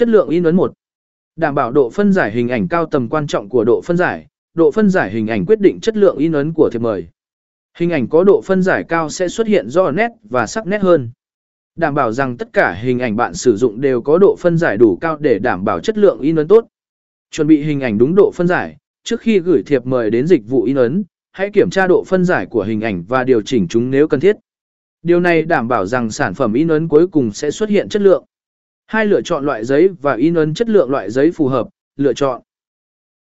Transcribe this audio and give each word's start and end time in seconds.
Chất 0.00 0.08
lượng 0.08 0.28
in 0.28 0.42
ấn 0.42 0.56
1. 0.56 0.72
Đảm 1.36 1.54
bảo 1.54 1.72
độ 1.72 1.90
phân 1.90 2.12
giải 2.12 2.32
hình 2.32 2.48
ảnh 2.48 2.68
cao 2.68 2.86
tầm 2.86 3.08
quan 3.08 3.26
trọng 3.26 3.48
của 3.48 3.64
độ 3.64 3.80
phân 3.84 3.96
giải, 3.96 4.26
độ 4.54 4.70
phân 4.70 4.90
giải 4.90 5.10
hình 5.10 5.26
ảnh 5.26 5.46
quyết 5.46 5.60
định 5.60 5.80
chất 5.80 5.96
lượng 5.96 6.16
in 6.18 6.32
ấn 6.32 6.52
của 6.52 6.70
thiệp 6.70 6.78
mời. 6.78 7.08
Hình 7.78 7.90
ảnh 7.90 8.08
có 8.08 8.24
độ 8.24 8.40
phân 8.44 8.62
giải 8.62 8.84
cao 8.88 9.10
sẽ 9.10 9.28
xuất 9.28 9.46
hiện 9.46 9.68
rõ 9.68 9.90
nét 9.90 10.08
và 10.30 10.46
sắc 10.46 10.66
nét 10.66 10.82
hơn. 10.82 11.10
Đảm 11.76 11.94
bảo 11.94 12.12
rằng 12.12 12.36
tất 12.36 12.52
cả 12.52 12.72
hình 12.72 12.98
ảnh 12.98 13.16
bạn 13.16 13.34
sử 13.34 13.56
dụng 13.56 13.80
đều 13.80 14.02
có 14.02 14.18
độ 14.18 14.36
phân 14.38 14.58
giải 14.58 14.76
đủ 14.76 14.98
cao 15.00 15.16
để 15.16 15.38
đảm 15.38 15.64
bảo 15.64 15.80
chất 15.80 15.98
lượng 15.98 16.20
in 16.20 16.36
ấn 16.36 16.48
tốt. 16.48 16.66
Chuẩn 17.30 17.46
bị 17.46 17.62
hình 17.62 17.80
ảnh 17.80 17.98
đúng 17.98 18.14
độ 18.14 18.30
phân 18.34 18.46
giải, 18.46 18.76
trước 19.04 19.20
khi 19.20 19.38
gửi 19.40 19.62
thiệp 19.62 19.86
mời 19.86 20.10
đến 20.10 20.26
dịch 20.26 20.42
vụ 20.48 20.62
in 20.62 20.76
ấn, 20.76 21.04
hãy 21.32 21.50
kiểm 21.52 21.70
tra 21.70 21.86
độ 21.86 22.04
phân 22.06 22.24
giải 22.24 22.46
của 22.46 22.62
hình 22.62 22.80
ảnh 22.80 23.04
và 23.08 23.24
điều 23.24 23.40
chỉnh 23.40 23.68
chúng 23.68 23.90
nếu 23.90 24.08
cần 24.08 24.20
thiết. 24.20 24.36
Điều 25.02 25.20
này 25.20 25.42
đảm 25.42 25.68
bảo 25.68 25.86
rằng 25.86 26.10
sản 26.10 26.34
phẩm 26.34 26.52
in 26.52 26.68
ấn 26.68 26.88
cuối 26.88 27.06
cùng 27.06 27.32
sẽ 27.32 27.50
xuất 27.50 27.68
hiện 27.68 27.88
chất 27.88 28.02
lượng. 28.02 28.24
Hai 28.90 29.06
lựa 29.06 29.22
chọn 29.22 29.46
loại 29.46 29.64
giấy 29.64 29.88
và 30.02 30.14
in 30.14 30.34
ấn 30.34 30.54
chất 30.54 30.68
lượng 30.68 30.90
loại 30.90 31.10
giấy 31.10 31.30
phù 31.30 31.48
hợp, 31.48 31.68
lựa 31.96 32.12
chọn. 32.12 32.42